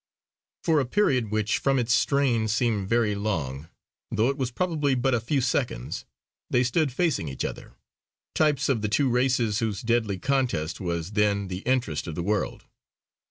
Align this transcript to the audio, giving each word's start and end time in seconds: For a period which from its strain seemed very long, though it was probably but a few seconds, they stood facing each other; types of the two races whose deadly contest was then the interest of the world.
For 0.63 0.79
a 0.79 0.85
period 0.87 1.29
which 1.29 1.59
from 1.59 1.77
its 1.77 1.93
strain 1.93 2.47
seemed 2.47 2.89
very 2.89 3.13
long, 3.13 3.69
though 4.09 4.29
it 4.29 4.35
was 4.39 4.49
probably 4.49 4.95
but 4.95 5.13
a 5.13 5.19
few 5.19 5.41
seconds, 5.41 6.05
they 6.49 6.63
stood 6.63 6.91
facing 6.91 7.27
each 7.27 7.45
other; 7.45 7.75
types 8.33 8.67
of 8.67 8.81
the 8.81 8.89
two 8.89 9.09
races 9.11 9.59
whose 9.59 9.83
deadly 9.83 10.17
contest 10.17 10.81
was 10.81 11.11
then 11.11 11.49
the 11.49 11.59
interest 11.67 12.07
of 12.07 12.15
the 12.15 12.23
world. 12.23 12.65